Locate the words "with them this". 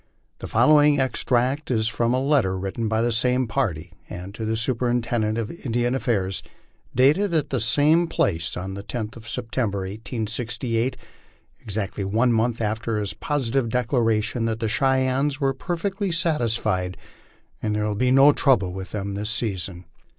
18.73-19.29